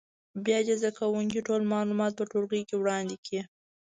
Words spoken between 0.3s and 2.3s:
بیا دې زده کوونکي ټول معلومات په